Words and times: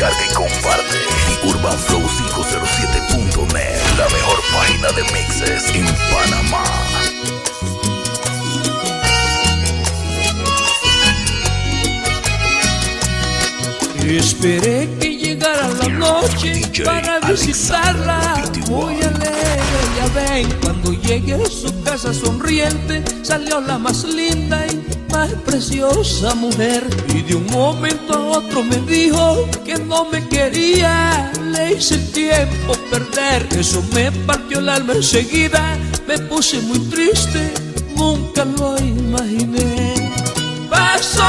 descarga 0.00 0.24
y 0.24 0.28
comparte. 0.34 0.96
UrbanFlow507.net, 1.44 3.80
la 3.98 4.08
mejor 4.08 4.40
página 4.52 4.90
de 4.92 5.02
mixes 5.12 5.68
en 5.74 5.84
Panamá. 6.10 6.64
Esperé 14.06 14.88
que 14.98 15.16
llegara 15.16 15.68
la 15.68 15.88
noche 15.88 16.54
DJ 16.54 16.84
para 16.84 17.20
visitarla. 17.20 18.32
Alexander 18.34 18.70
Muy 18.70 18.94
alegre, 18.94 19.10
ya 19.10 19.19
ven, 20.14 20.48
cuando 20.62 20.92
llegué 20.92 21.34
a 21.34 21.50
su 21.50 21.82
casa 21.82 22.12
sonriente, 22.12 23.02
salió 23.22 23.60
la 23.60 23.78
más 23.78 24.04
linda 24.04 24.66
y 24.66 25.12
más 25.12 25.30
preciosa 25.44 26.34
mujer. 26.34 26.84
Y 27.14 27.22
de 27.22 27.34
un 27.34 27.46
momento 27.46 28.14
a 28.14 28.38
otro 28.38 28.62
me 28.62 28.76
dijo 28.80 29.48
que 29.64 29.78
no 29.78 30.04
me 30.10 30.26
quería, 30.28 31.32
le 31.52 31.74
hice 31.74 31.98
tiempo 31.98 32.74
perder. 32.90 33.46
Eso 33.58 33.82
me 33.92 34.10
partió 34.12 34.58
el 34.58 34.68
alma 34.68 34.94
enseguida, 34.94 35.76
me 36.06 36.18
puse 36.18 36.60
muy 36.60 36.78
triste, 36.90 37.52
nunca 37.96 38.44
lo 38.44 38.78
imaginé. 38.78 40.10
Pasó 40.68 41.24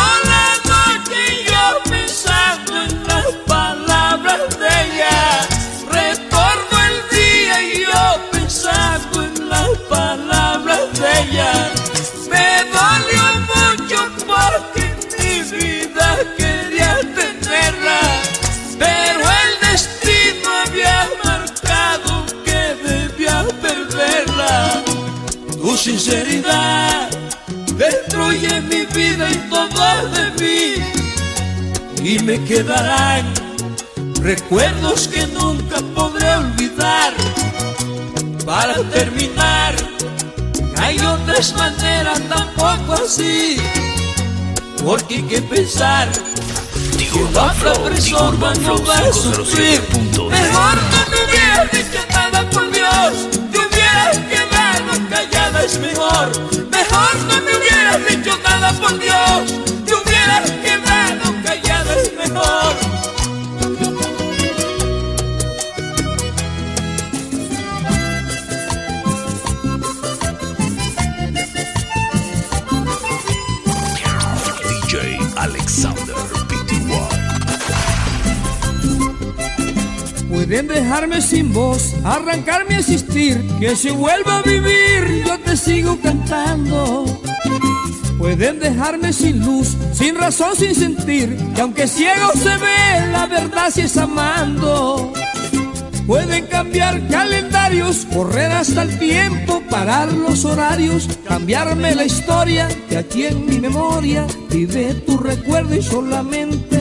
sinceridad 25.81 27.09
destruye 27.75 28.61
mi 28.61 28.85
vida 28.85 29.31
y 29.31 29.35
todo 29.49 30.09
de 30.09 30.25
mí. 30.39 32.07
Y 32.07 32.19
me 32.19 32.43
quedarán 32.43 33.25
recuerdos 34.21 35.07
que 35.07 35.25
nunca 35.27 35.77
podré 35.95 36.35
olvidar. 36.35 37.13
Para 38.45 38.75
terminar, 38.89 39.73
hay 40.77 40.99
otras 40.99 41.55
maneras 41.55 42.21
tampoco 42.29 43.03
así. 43.03 43.57
Porque 44.83 45.15
hay 45.15 45.23
que 45.23 45.41
pensar 45.41 46.09
que 47.11 47.23
otra 47.23 47.73
persona 47.73 48.53
no 48.61 48.85
va 48.85 48.97
a 48.97 49.13
sufrir. 49.13 49.81
507.net. 49.89 50.29
Mejor 50.29 50.75
no 50.91 51.01
me 51.09 51.17
hubieras 51.25 51.71
dicho 51.71 52.05
nada 52.11 52.49
por 52.51 52.71
Dios, 52.71 53.13
te 53.51 53.57
hubieras 53.57 54.17
quedado 54.29 55.09
callada 55.09 55.30
es 55.63 55.79
mejor. 55.79 56.29
Mejor 56.69 57.15
no 57.27 57.41
me 57.41 57.57
hubieras 57.57 58.05
dicho 58.09 58.37
nada 58.43 58.73
por 58.73 58.97
Dios, 58.97 59.63
te 59.85 59.93
hubieras 59.93 60.51
quedado 60.51 61.43
callada 61.43 61.95
es 62.01 62.13
mejor. 62.13 63.00
Pueden 80.51 80.67
dejarme 80.67 81.21
sin 81.21 81.53
voz, 81.53 81.95
arrancarme 82.03 82.75
a 82.75 82.79
existir, 82.79 83.41
que 83.57 83.73
si 83.73 83.89
vuelvo 83.89 84.31
a 84.31 84.41
vivir 84.41 85.23
yo 85.25 85.39
te 85.39 85.55
sigo 85.55 85.97
cantando. 86.01 87.05
Pueden 88.17 88.59
dejarme 88.59 89.13
sin 89.13 89.45
luz, 89.45 89.77
sin 89.93 90.13
razón, 90.15 90.53
sin 90.57 90.75
sentir, 90.75 91.37
que 91.55 91.61
aunque 91.61 91.87
ciego 91.87 92.33
se 92.33 92.49
ve, 92.57 93.11
la 93.13 93.27
verdad 93.27 93.71
sí 93.73 93.79
es 93.79 93.95
amando. 93.95 95.13
Pueden 96.05 96.45
cambiar 96.47 97.07
calendarios, 97.07 98.05
correr 98.13 98.51
hasta 98.51 98.81
el 98.81 98.99
tiempo, 98.99 99.63
parar 99.69 100.11
los 100.11 100.43
horarios, 100.43 101.07
cambiarme 101.29 101.95
la 101.95 102.03
historia, 102.03 102.67
que 102.89 102.97
aquí 102.97 103.23
en 103.23 103.45
mi 103.45 103.61
memoria 103.61 104.27
vive 104.49 104.95
tu 104.95 105.17
recuerdo 105.17 105.73
y 105.77 105.81
solamente. 105.81 106.80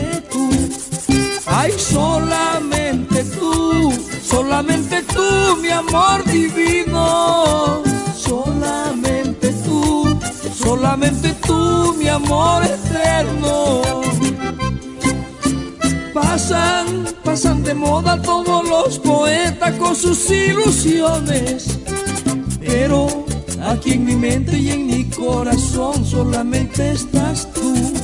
Ay, 1.46 1.72
solamente 1.78 3.24
tú, 3.24 3.92
solamente 4.22 5.02
tú, 5.02 5.56
mi 5.60 5.68
amor 5.68 6.24
divino. 6.24 7.82
Solamente 8.16 9.52
tú, 9.64 10.18
solamente 10.54 11.34
tú, 11.46 11.94
mi 11.98 12.08
amor 12.08 12.62
eterno. 12.64 13.82
Pasan, 16.12 17.06
pasan 17.24 17.62
de 17.62 17.74
moda 17.74 18.20
todos 18.20 18.68
los 18.68 18.98
poetas 18.98 19.74
con 19.76 19.96
sus 19.96 20.30
ilusiones. 20.30 21.78
Pero 22.60 23.24
aquí 23.64 23.92
en 23.92 24.04
mi 24.04 24.16
mente 24.16 24.58
y 24.58 24.70
en 24.70 24.86
mi 24.86 25.04
corazón 25.04 26.04
solamente 26.04 26.92
estás 26.92 27.48
tú. 27.52 27.99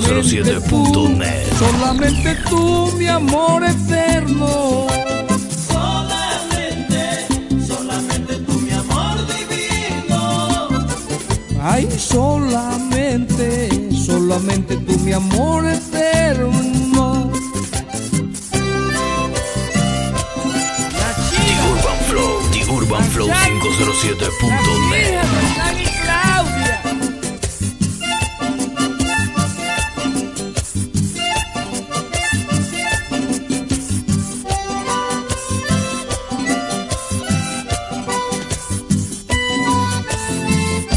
507.net. 0.00 1.52
Solamente 1.56 2.34
tú, 2.48 2.90
mi 2.98 3.06
amor 3.06 3.62
eterno. 3.64 4.88
Solamente, 5.68 7.26
solamente 7.64 8.34
tú, 8.38 8.54
mi 8.54 8.72
amor 8.72 9.16
divino. 9.28 10.68
Ay, 11.62 11.88
solamente, 11.96 13.68
solamente 13.94 14.76
tú, 14.78 14.98
mi 14.98 15.12
amor 15.12 15.64
eterno. 15.66 17.30
The 21.30 21.54
Urban 21.70 21.98
Flow, 22.08 22.40
The 22.50 22.64
Urban 22.68 23.04
Flow 23.04 23.28
la 23.28 23.44
507.net. 23.44 25.83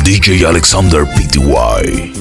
DJ 0.07 0.45
Alexander 0.45 1.06
Pty. 1.06 2.13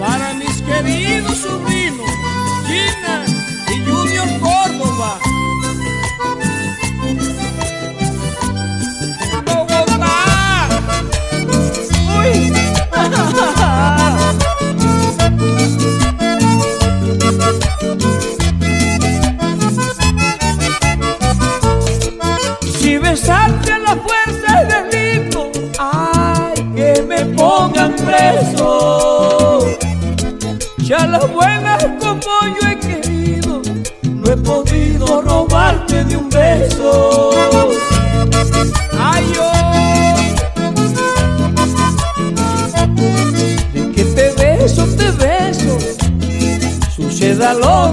Para 0.00 0.34
mis 0.34 0.60
queridos 0.60 1.46
pongan 28.04 28.34
preso. 28.44 29.76
Ya 30.78 31.06
las 31.06 31.30
buenas 31.32 31.84
como 32.00 32.20
yo 32.20 32.68
he 32.68 32.78
querido, 32.78 33.62
no 34.02 34.30
he 34.30 34.36
podido 34.36 35.22
robarte 35.22 36.04
de 36.04 36.16
un 36.16 36.28
beso. 36.28 37.30
Ay, 38.98 39.24
yo, 39.34 39.50
de 43.72 43.92
que 43.92 44.04
te 44.04 44.30
beso, 44.32 44.86
te 44.96 45.10
beso, 45.12 45.78
suceda 46.94 47.54
lo 47.54 47.83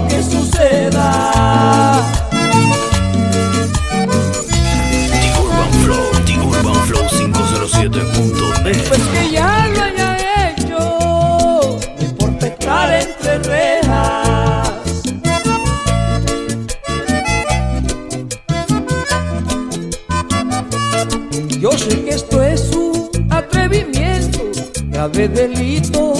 que 21.96 22.10
esto 22.10 22.42
es 22.42 22.70
un 22.74 23.10
atrevimiento, 23.30 24.40
grave 24.90 25.28
delito 25.28 26.11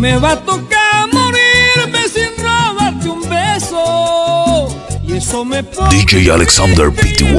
Me 0.00 0.16
va 0.16 0.32
a 0.32 0.36
tocar 0.36 1.08
morirme 1.12 2.08
sin 2.08 2.30
robarte 2.42 3.06
un 3.06 3.20
beso. 3.28 4.68
Y 5.06 5.18
eso 5.18 5.44
me 5.44 5.62
pone. 5.62 5.94
DJ 5.94 6.30
Alexander 6.30 6.90
Pty. 6.90 7.34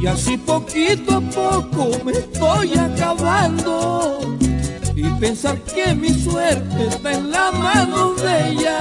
Y 0.00 0.06
así 0.06 0.36
poquito 0.36 1.16
a 1.16 1.20
poco 1.20 1.90
me 2.04 2.12
estoy 2.12 2.72
acabando 2.78 4.20
y 4.94 5.02
pensar 5.20 5.58
que 5.62 5.92
mi 5.94 6.10
suerte 6.10 6.86
está 6.86 7.12
en 7.12 7.32
la 7.32 7.50
mano 7.50 8.14
de 8.14 8.50
ella. 8.50 8.78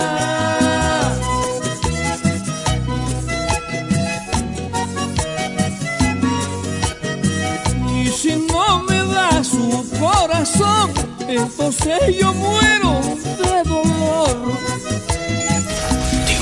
Y 7.95 8.07
si 8.09 8.35
no 8.35 8.83
me 8.83 8.97
da 8.97 9.43
su 9.43 9.85
corazón, 9.99 10.91
entonces 11.27 11.99
yo 12.19 12.31
muero 12.33 13.01
de 13.41 13.63
dolor. 13.67 14.37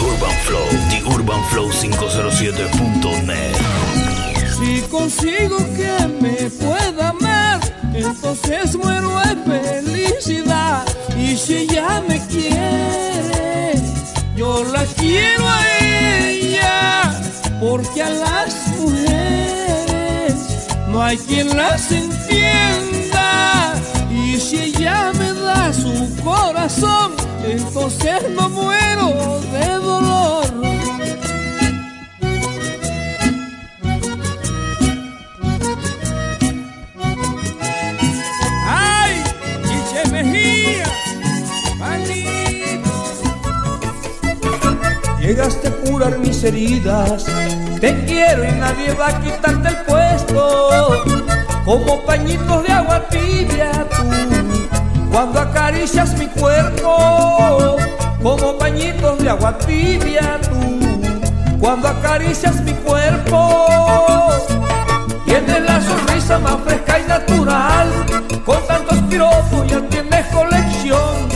Urban 0.02 0.38
Flow, 0.44 0.68
The 0.90 1.04
Urban 1.04 1.44
Flow 1.50 1.70
507.net. 1.72 3.75
Si 4.58 4.82
consigo 4.84 5.58
que 5.76 6.08
me 6.22 6.50
pueda 6.50 7.10
amar, 7.10 7.60
entonces 7.94 8.78
muero 8.78 9.20
de 9.20 9.36
felicidad. 9.84 10.86
Y 11.18 11.36
si 11.36 11.58
ella 11.58 12.02
me 12.08 12.26
quiere, 12.28 13.74
yo 14.38 14.64
la 14.64 14.86
quiero 14.98 15.46
a 15.46 15.60
ella, 15.82 17.22
porque 17.60 18.02
a 18.02 18.10
las 18.10 18.68
mujeres 18.80 20.36
no 20.88 21.04
hay 21.04 21.18
quien 21.18 21.56
las 21.58 21.92
entienda. 21.92 23.74
Y 24.10 24.38
si 24.40 24.58
ella 24.58 25.12
me 25.20 25.34
da 25.34 25.74
su 25.74 26.16
corazón, 26.24 27.12
entonces 27.46 28.24
no 28.34 28.48
muero 28.50 29.42
de 29.52 29.74
dolor. 29.76 30.45
Te 47.80 48.06
quiero 48.06 48.44
y 48.44 48.52
nadie 48.54 48.92
va 48.94 49.10
a 49.10 49.22
quitarte 49.22 49.68
el 49.68 49.78
puesto. 49.86 51.04
Como 51.64 52.02
pañitos 52.06 52.64
de 52.64 52.74
agua 52.74 53.08
tibia 53.10 53.72
tú, 53.90 54.04
cuando 55.12 55.42
acaricias 55.42 56.18
mi 56.18 56.26
cuerpo. 56.28 57.78
Como 58.22 58.58
pañitos 58.58 59.20
de 59.20 59.30
agua 59.30 59.58
tibia 59.60 60.40
tú, 60.42 61.60
cuando 61.60 61.88
acaricias 61.88 62.60
mi 62.62 62.74
cuerpo. 62.74 64.32
Tienes 65.26 65.62
la 65.62 65.82
sonrisa 65.82 66.40
más 66.40 66.58
fresca 66.66 67.00
y 67.00 67.08
natural, 67.08 67.90
con 68.44 68.66
tantos 68.68 68.98
piropos 69.04 69.68
ya 69.68 69.82
tienes 69.82 70.26
colección. 70.28 71.35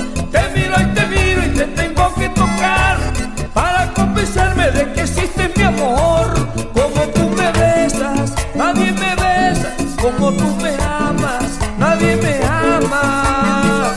Amor. 5.69 6.27
Como 6.73 7.01
tú 7.15 7.29
me 7.37 7.51
besas, 7.51 8.33
nadie 8.55 8.91
me 8.91 9.11
besa. 9.15 9.69
Como 10.01 10.31
tú 10.33 10.47
me 10.61 10.73
amas, 10.83 11.49
nadie 11.77 12.15
me 12.15 12.33
ama. 12.45 13.93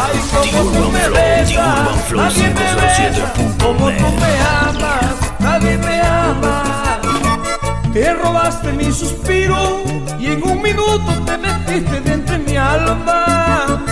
Ay, 0.00 0.16
como 0.32 0.70
tú 0.70 0.84
me 0.96 1.08
besas, 1.08 2.12
nadie 2.14 2.48
me 2.58 2.68
besa. 2.80 3.32
Como 3.62 3.86
tú 4.00 4.08
me 4.22 4.32
amas, 4.66 5.14
nadie 5.38 5.78
me 5.78 6.00
ama. 6.00 7.00
Te 7.92 8.14
robaste 8.14 8.72
mi 8.72 8.92
suspiro 8.92 9.82
y 10.18 10.26
en 10.26 10.42
un 10.42 10.62
minuto 10.62 11.10
te 11.24 11.38
metiste 11.38 12.00
dentro 12.00 12.36
de 12.36 12.44
mi 12.44 12.56
alma. 12.56 13.87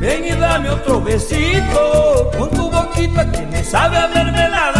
Ven 0.00 0.24
y 0.24 0.30
dame 0.30 0.70
otro 0.70 0.98
besito 1.02 2.30
con 2.38 2.48
tu 2.50 2.70
boquita 2.70 3.30
que 3.30 3.42
me 3.42 3.62
sabe 3.62 3.98
a 3.98 4.08
mermelada. 4.08 4.79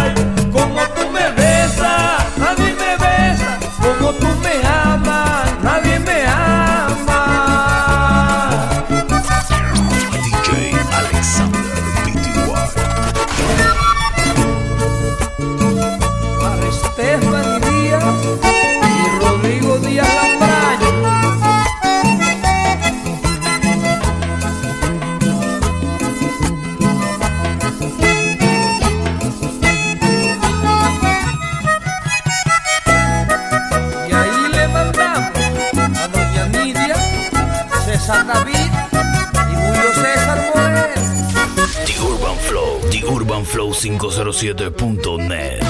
507.net. 43.81 45.63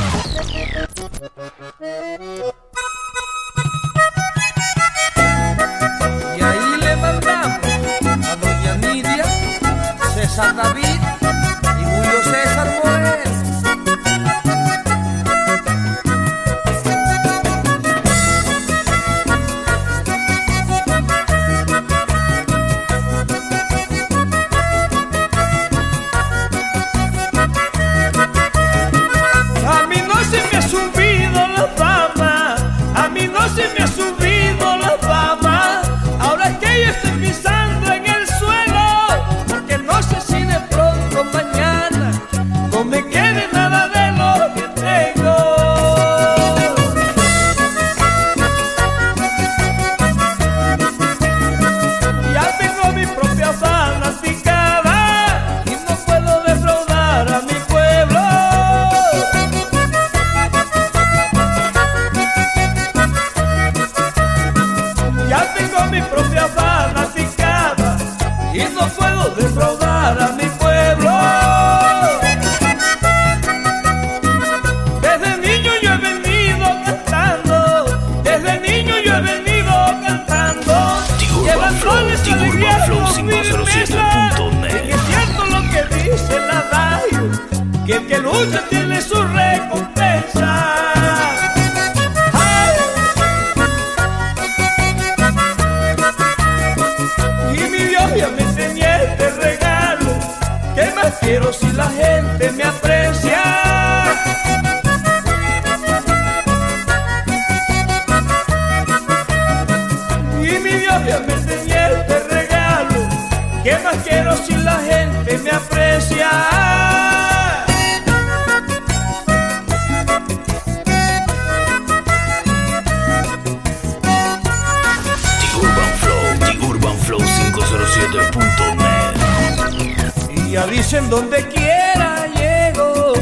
Y 130.29 130.51
ya 130.51 130.67
dicen 130.67 131.09
donde 131.09 131.47
quiera 131.47 132.27
llego 132.27 133.13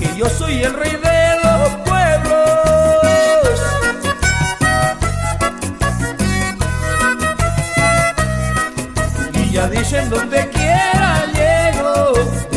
que 0.00 0.16
yo 0.16 0.28
soy 0.28 0.64
el 0.64 0.74
rey 0.74 0.96
de 0.96 1.36
los 1.44 1.68
pueblos. 1.86 3.60
Y 9.34 9.50
ya 9.52 9.68
dicen 9.68 10.10
donde 10.10 10.48
quiera 10.48 11.24
llego 11.34 12.12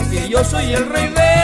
que 0.10 0.28
yo 0.28 0.44
soy 0.44 0.74
el 0.74 0.90
rey 0.90 1.10
de 1.10 1.14
los 1.14 1.14
pueblos. 1.14 1.35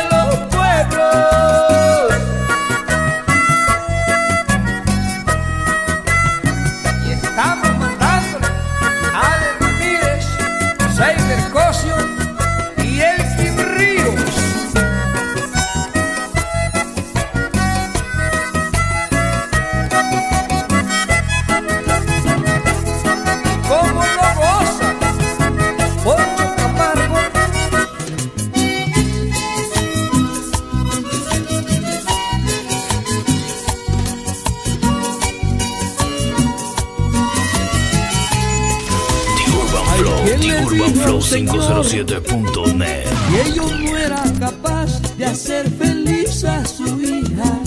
Flow, 40.01 40.25
The 40.25 40.33
507.net. 40.37 43.05
Y 43.31 43.35
ello 43.47 43.65
no 43.67 43.97
era 43.97 44.23
capaz 44.39 44.99
de 45.15 45.25
hacer 45.25 45.69
feliz 45.69 46.43
a 46.43 46.65
su 46.65 46.99
hija. 46.99 47.59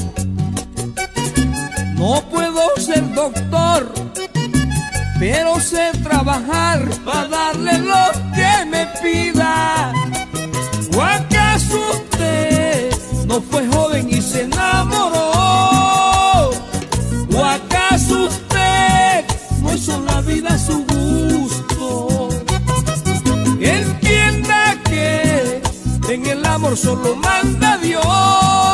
No 1.94 2.28
puedo 2.28 2.60
ser 2.76 3.08
doctor, 3.14 3.92
pero 5.20 5.60
sé 5.60 5.92
trabajar 6.02 6.84
para 7.04 7.28
darle 7.28 7.78
lo 7.78 8.10
que 8.34 8.64
me 8.66 8.84
pida. 9.00 9.92
¿O 10.96 11.02
acaso 11.02 11.78
usted 11.92 12.90
no 13.26 13.40
fue 13.40 13.64
joven 13.68 14.10
y 14.10 14.20
se 14.20 14.42
enamoró? 14.42 15.33
solo 26.76 27.16
manda 27.16 27.78
Dios. 27.78 28.73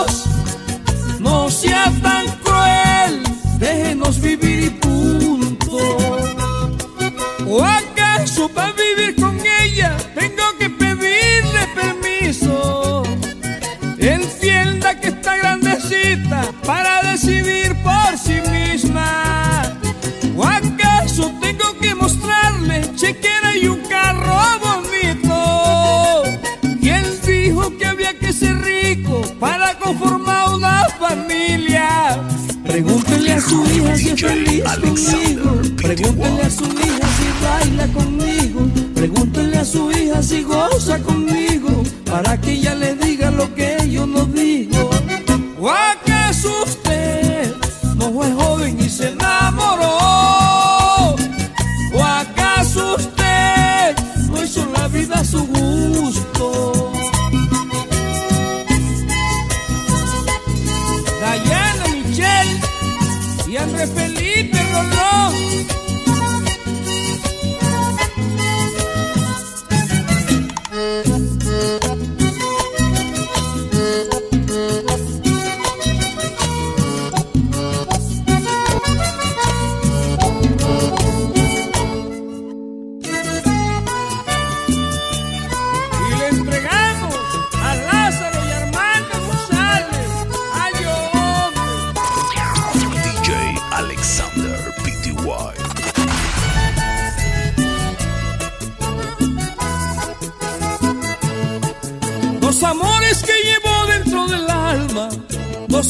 aquella 42.30 42.79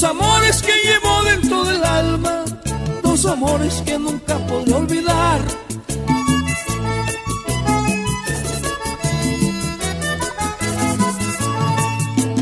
dos 0.00 0.10
amores 0.10 0.62
que 0.62 0.72
llevo 0.72 1.22
dentro 1.24 1.64
del 1.66 1.84
alma, 1.84 2.44
dos 3.02 3.26
amores 3.26 3.82
que 3.84 3.98
nunca 3.98 4.38
podré 4.46 4.72
olvidar. 4.72 5.40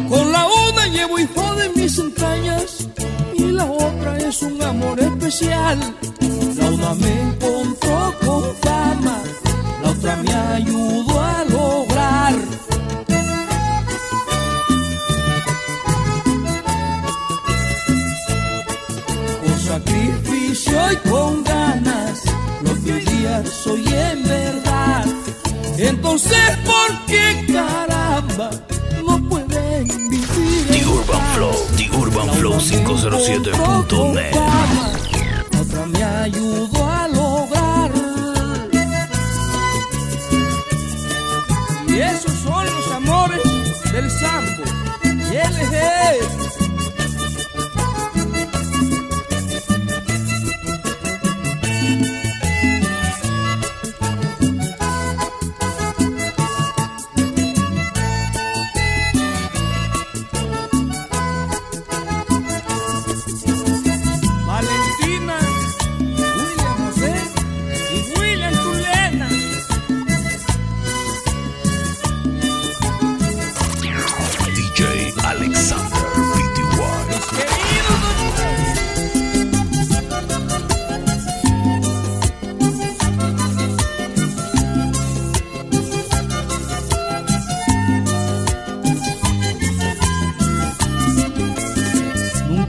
Con 0.08 0.32
la 0.32 0.46
una 0.46 0.86
llevo 0.86 1.18
hijo 1.18 1.54
de 1.56 1.68
mis 1.70 1.98
entrañas 1.98 2.88
y 3.34 3.46
la 3.50 3.64
otra 3.64 4.18
es 4.18 4.40
un 4.42 4.62
amor 4.62 5.00
especial. 5.00 5.78
La 6.58 6.70
una 6.70 6.94
me 6.94 7.22
encontró 7.22 8.14
con 8.24 8.54
fama, 8.62 9.18
la 9.82 9.90
otra 9.90 10.16
me 10.16 10.32
ayudó 10.32 11.17
Entonces, 26.20 26.58
¿por 26.64 27.06
qué 27.06 27.46
caramba 27.46 28.50
no 29.06 29.28
pueden 29.28 29.86
vivir? 30.10 30.66
The 30.68 30.84
Urban? 30.84 31.22
Flow, 31.36 31.54
The 31.76 31.88
Urban 31.96 32.28
Flow 32.34 32.54
507.net. 32.58 34.34
La 35.52 35.60
otra 35.60 35.86
me 35.86 36.02
ayudó 36.02 36.77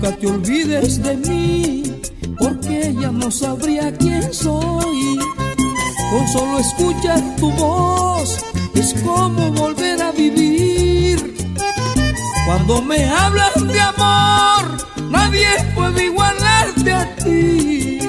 Nunca 0.01 0.15
te 0.15 0.27
olvides 0.27 1.03
de 1.03 1.17
mí, 1.17 1.83
porque 2.37 2.95
ya 3.01 3.11
no 3.11 3.29
sabría 3.29 3.91
quién 3.97 4.33
soy. 4.33 5.19
Con 6.09 6.25
solo 6.29 6.59
escuchar 6.59 7.21
tu 7.35 7.51
voz 7.51 8.37
es 8.75 8.95
como 9.03 9.51
volver 9.51 10.01
a 10.01 10.13
vivir. 10.13 11.35
Cuando 12.45 12.81
me 12.81 13.03
hablas 13.09 13.55
de 13.55 13.81
amor, 13.81 14.77
nadie 15.09 15.47
puede 15.75 16.05
igualarte 16.05 16.93
a 16.93 17.15
ti. 17.17 17.99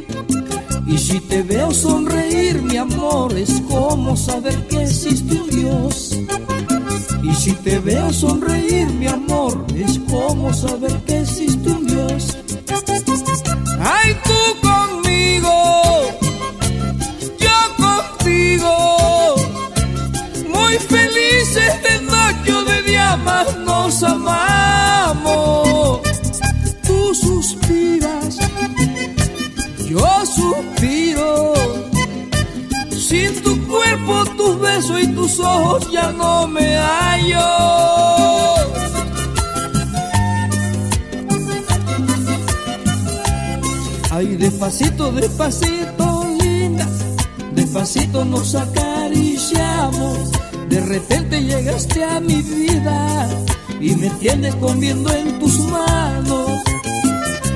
Y 0.87 0.97
si 0.97 1.19
te 1.19 1.43
veo 1.43 1.73
sonreír, 1.73 2.63
mi 2.63 2.77
amor, 2.77 3.37
es 3.37 3.61
como 3.69 4.17
saber 4.17 4.55
que 4.69 4.85
existe 4.85 5.41
un 5.41 5.51
Dios. 5.51 6.17
Y 7.23 7.35
si 7.35 7.53
te 7.53 7.79
veo 7.81 8.13
sonreír, 8.13 8.87
mi 8.91 9.07
amor, 9.07 9.65
es 9.75 9.99
como 10.11 10.53
saber 10.55 10.93
que 11.05 11.21
existe 11.21 11.71
un 11.71 11.80
Dios. 12.11 12.37
Ay, 13.81 14.17
tú 14.25 14.69
conmigo, 14.69 15.53
yo 17.39 17.59
contigo, 17.77 19.37
muy 20.49 20.79
felices 20.79 21.83
de 21.83 22.01
noche 22.03 22.71
de 22.71 22.83
día 22.83 23.17
más 23.17 23.57
nos 23.59 24.03
amamos. 24.03 26.01
Tú 26.87 27.15
suspiras, 27.15 28.39
yo 29.89 30.27
suspiro. 30.27 31.55
Sin 32.91 33.43
tu 33.43 33.67
cuerpo, 33.67 34.25
tus 34.37 34.61
besos 34.61 35.01
y 35.01 35.07
tus 35.09 35.41
ojos 35.41 35.91
ya 35.91 36.13
no 36.13 36.47
me 36.47 36.77
hallo. 36.77 38.20
Ay, 44.21 44.37
despacito, 44.37 45.11
despacito, 45.13 46.27
linda, 46.39 46.87
despacito 47.55 48.23
nos 48.23 48.55
acariciamos. 48.55 50.31
De 50.69 50.79
repente 50.79 51.43
llegaste 51.43 52.05
a 52.05 52.21
mi 52.21 52.43
vida 52.43 53.31
y 53.81 53.95
me 53.97 54.11
tienes 54.21 54.55
comiendo 54.57 55.11
en 55.11 55.39
tus 55.39 55.61
manos. 55.61 56.51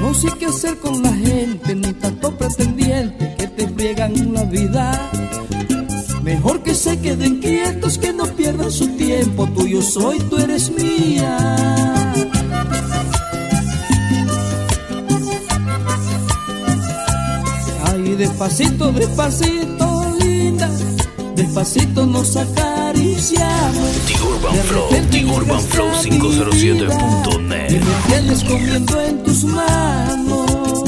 No 0.01 0.15
sé 0.15 0.29
qué 0.39 0.47
hacer 0.47 0.79
con 0.79 1.03
la 1.03 1.13
gente, 1.13 1.75
ni 1.75 1.93
tanto 1.93 2.35
pretendiente 2.35 3.35
que 3.37 3.47
te 3.47 3.69
friegan 3.69 4.33
la 4.33 4.45
vida. 4.45 5.11
Mejor 6.23 6.63
que 6.63 6.75
se 6.75 6.99
queden 6.99 7.41
quietos, 7.41 7.99
que 7.99 8.15
no 8.15 8.25
pierdan 8.25 8.73
su 8.73 8.89
tiempo. 8.97 9.47
Tuyo 9.49 9.83
soy, 9.83 10.19
tú 10.31 10.39
eres 10.39 10.71
mía. 10.71 11.47
Despacito, 18.17 18.93
despacito, 18.93 20.17
linda, 20.21 20.71
despacito 21.35 22.07
nos 22.07 22.37
acariciamos. 22.37 23.91
The 24.07 24.15
Urban 24.23 24.55
Flow, 24.69 24.89
The 25.11 25.25
Urban 25.25 25.61
Flow 25.61 25.89
a 25.89 26.03
mi 26.03 26.11
vida 26.11 26.45
507.net. 26.47 27.71
Y 27.71 27.75
me 27.75 27.81
tienes 28.09 28.45
comiendo 28.45 29.01
en 29.01 29.23
tus 29.25 29.43
manos. 29.45 30.85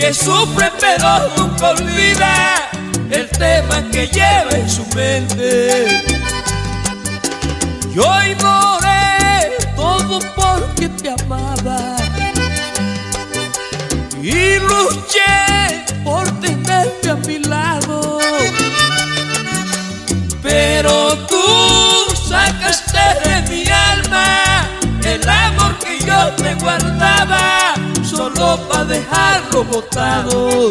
Que 0.00 0.14
sufre 0.14 0.72
pero 0.80 1.28
nunca 1.36 1.70
olvida 1.70 2.70
el 3.10 3.28
tema 3.28 3.82
que 3.92 4.06
lleva 4.06 4.52
en 4.52 4.68
su 4.68 4.86
mente. 4.96 6.02
Yo 7.92 8.06
ignoré 8.24 9.58
todo 9.76 10.18
porque 10.34 10.88
te 10.88 11.10
amaba 11.10 11.96
y 14.22 14.58
luché 14.60 15.84
por 16.02 16.26
tenerte 16.40 17.10
a 17.10 17.16
mi 17.16 17.38
lado. 17.40 17.99
Yo 26.20 26.32
te 26.36 26.54
guardaba, 26.56 27.74
solo 28.02 28.58
para 28.68 28.84
dejarlo 28.84 29.64
botado. 29.64 30.68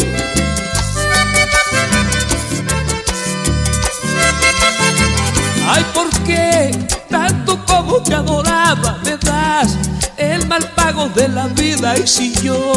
Ay, 5.67 5.85
¿por 5.93 6.09
qué 6.25 6.71
tanto 7.09 7.63
como 7.65 8.01
te 8.01 8.15
adoraba 8.15 8.99
me 9.03 9.17
das 9.17 9.77
el 10.17 10.47
mal 10.47 10.63
pago 10.75 11.09
de 11.09 11.27
la 11.27 11.47
vida? 11.47 11.97
Y 11.97 12.07
si 12.07 12.33
yo 12.41 12.73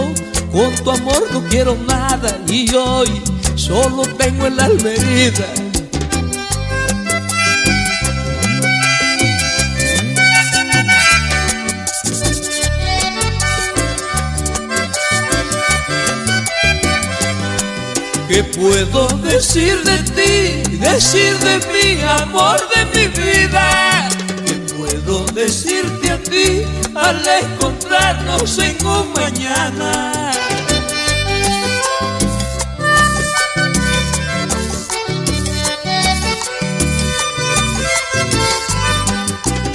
con 0.52 0.74
tu 0.84 0.90
amor 0.90 1.22
no 1.32 1.42
quiero 1.48 1.76
nada 1.86 2.38
y 2.48 2.74
hoy 2.74 3.22
solo 3.54 4.02
tengo 4.18 4.46
el 4.46 4.60
alma 4.60 4.90
herida. 4.90 5.61
¿Qué 18.32 18.42
puedo 18.44 19.06
decir 19.18 19.82
de 19.82 19.98
ti? 20.16 20.76
Decir 20.78 21.36
de 21.40 21.58
mi 21.70 22.00
amor 22.00 22.58
de 22.74 22.86
mi 22.86 23.06
vida. 23.08 24.08
¿Qué 24.46 24.54
puedo 24.74 25.26
decirte 25.34 26.10
a 26.10 26.16
ti 26.16 26.62
al 26.94 27.20
encontrarnos 27.42 28.58
en 28.58 28.86
un 28.86 29.12
mañana? 29.12 30.32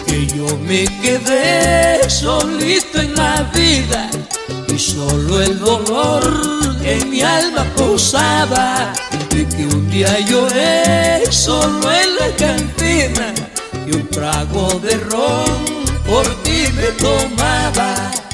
Que 0.07 0.25
yo 0.25 0.57
me 0.65 0.85
quedé 1.03 2.09
solito 2.09 3.01
en 3.01 3.13
la 3.13 3.43
vida 3.53 4.09
solo 4.97 5.39
el 5.41 5.59
dolor 5.59 6.23
en 6.81 7.11
mi 7.11 7.21
alma 7.21 7.63
posaba 7.75 8.91
de 9.29 9.47
que 9.47 9.63
un 9.67 9.87
día 9.91 10.19
lloré 10.21 11.31
solo 11.31 11.91
en 11.91 12.15
la 12.15 12.35
cantina 12.35 13.31
y 13.85 13.95
un 13.95 14.07
trago 14.07 14.79
de 14.79 14.97
ron 14.97 15.65
por 16.03 16.25
ti 16.41 16.65
me 16.75 16.87
tomaba. 16.99 18.26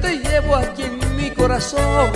Te 0.00 0.18
llevo 0.18 0.56
aquí 0.56 0.82
en 0.82 1.16
mi 1.16 1.30
corazón. 1.30 2.10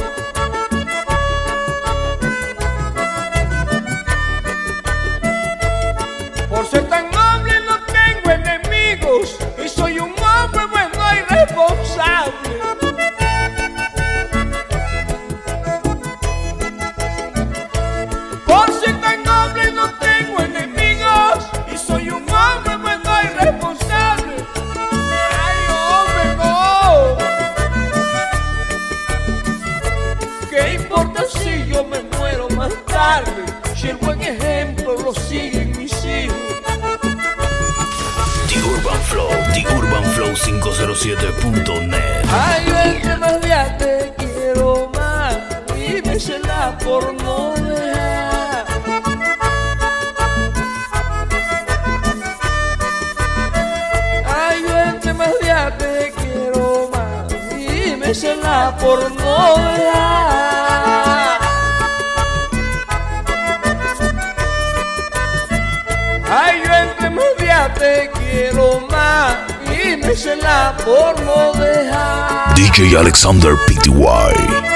507.net. 40.98 42.24
Ay, 42.28 42.64
yo 42.66 42.76
entre 42.90 43.16
más 43.18 43.40
días 43.40 43.78
te 43.78 44.12
quiero 44.18 44.90
más 44.92 45.37
y 45.76 46.02
me 46.02 46.18
cela 46.18 46.76
por 46.82 47.14
no 47.14 47.54
dejar. 47.54 48.66
Ay, 54.26 54.62
yo 54.68 54.78
entre 54.78 55.14
más 55.14 55.30
días 55.40 55.78
te 55.78 56.12
quiero 56.20 56.90
más 56.92 57.32
y 57.56 57.94
me 57.96 58.12
cela 58.12 58.76
por 58.80 58.98
no 59.12 59.56
dejar. 59.76 59.97
DJ 72.57 72.96
Alexander 72.96 73.57
Pty. 73.66 74.67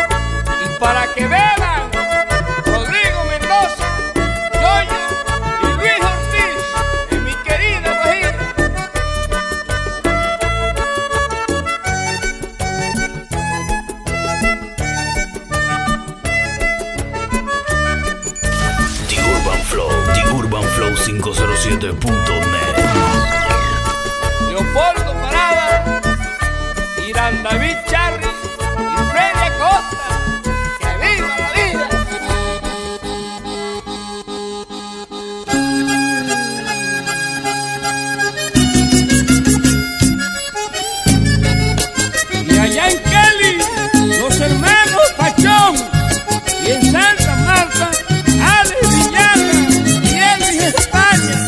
España. 50.69 51.47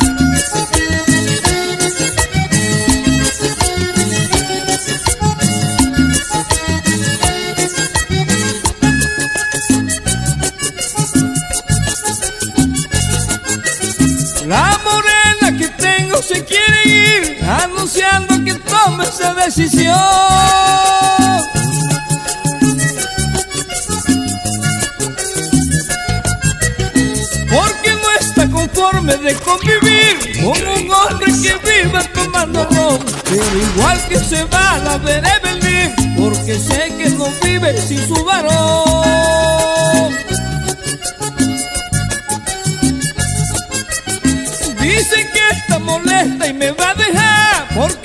La 14.47 14.79
morena 14.85 15.59
que 15.59 15.69
tengo 15.69 16.23
se 16.23 16.45
quiere 16.45 16.83
ir, 16.87 17.45
anunciando 17.45 18.45
que 18.45 18.55
tome 18.55 19.05
esa 19.05 19.35
decisión. 19.35 21.24
Conforme 29.05 29.17
de 29.17 29.35
convivir 29.37 30.43
con 30.43 30.69
un 30.69 30.91
hombre 30.91 31.33
que 31.43 31.83
viva 31.83 32.03
tomando 32.13 32.65
ron. 32.65 32.99
Pero 33.25 33.59
igual 33.59 34.01
que 34.09 34.19
se 34.19 34.45
va, 34.45 34.79
la 34.79 34.99
veré 34.99 35.31
venir, 35.43 35.95
porque 36.17 36.59
sé 36.59 36.93
que 36.97 37.11
no 37.11 37.29
vive 37.43 37.81
sin 37.81 38.07
su 38.07 38.25
varón. 38.25 40.15
Dice 44.81 45.31
que 45.33 45.57
está 45.57 45.79
molesta 45.79 46.47
y 46.47 46.53
me 46.53 46.71
va 46.73 46.91
a 46.91 46.95
dejar 46.95 47.69
porque 47.75 48.04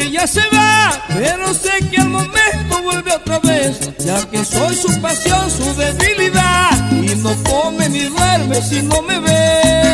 si 0.00 0.06
ella 0.06 0.26
se 0.26 0.40
va, 0.52 1.02
pero 1.08 1.52
sé 1.52 1.70
que 1.90 2.00
al 2.00 2.08
momento 2.08 2.82
vuelve 2.82 3.12
otra 3.12 3.38
vez, 3.40 3.78
ya 3.98 4.24
que 4.30 4.44
soy 4.44 4.74
su 4.74 5.00
pasión, 5.00 5.50
su 5.50 5.74
debilidad, 5.74 6.92
y 6.92 7.14
no 7.16 7.34
come 7.44 7.88
ni 7.88 8.04
duerme 8.04 8.62
si 8.62 8.82
no 8.82 9.02
me 9.02 9.18
ve. 9.18 9.89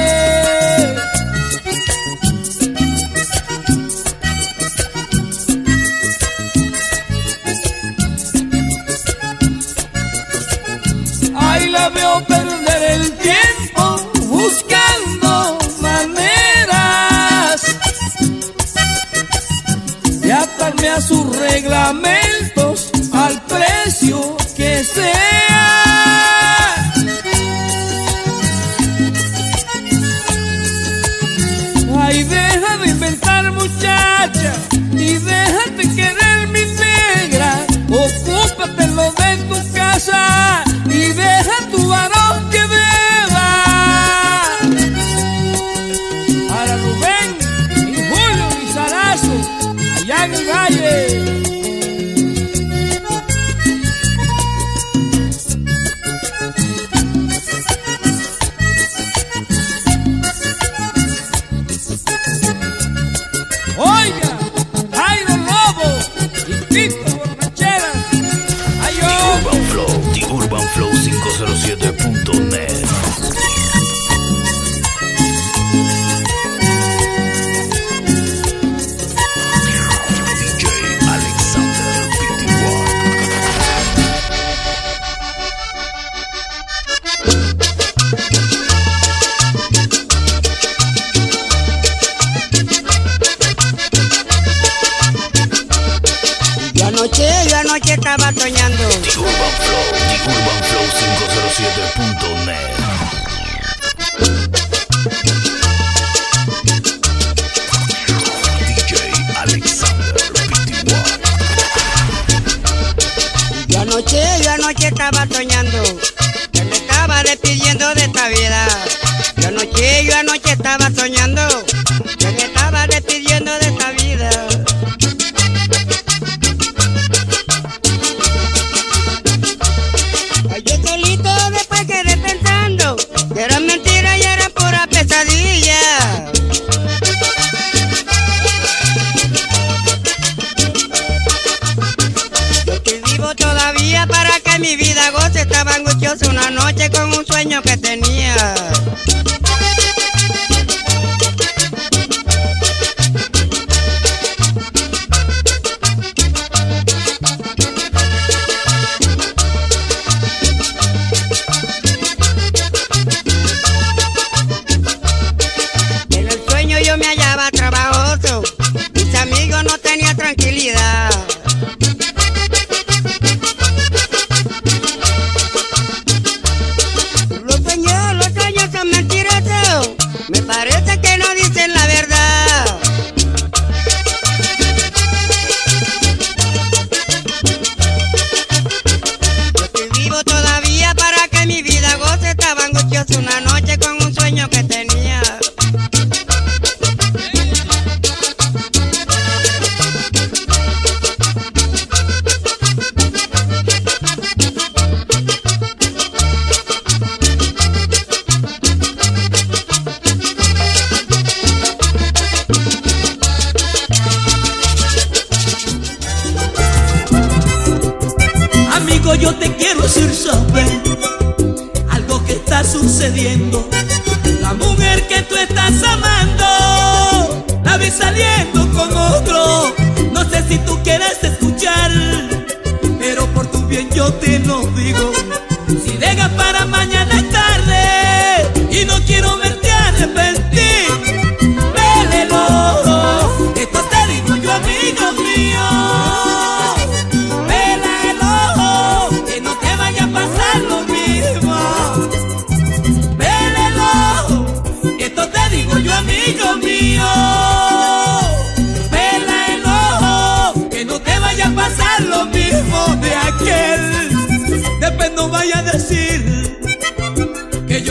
anoche, 113.96 114.42
yo 114.42 114.50
anoche 114.50 114.88
estaba 114.88 115.26
soñando. 115.26 115.82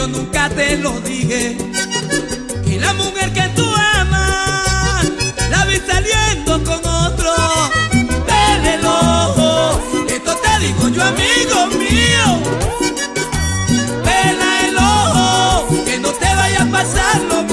nunca 0.08 0.48
te 0.48 0.76
lo 0.78 0.92
dije. 1.00 1.56
Que 2.64 2.78
la 2.80 2.92
mujer 2.94 3.32
que 3.32 3.48
tú 3.54 3.64
amas, 3.98 5.06
la 5.50 5.64
vi 5.66 5.78
saliendo 5.86 6.62
con 6.64 6.84
otro. 6.86 7.32
Ven 8.26 8.66
el 8.66 8.86
ojo, 8.86 9.80
esto 10.08 10.36
te 10.36 10.66
digo 10.66 10.88
yo, 10.88 11.02
amigo 11.02 11.66
mío. 11.78 12.26
Pela 14.04 14.68
el 14.68 14.76
ojo, 14.76 15.84
que 15.84 15.98
no 15.98 16.10
te 16.10 16.34
vaya 16.34 16.62
a 16.62 16.66
pasar 16.66 17.20
lo 17.22 17.45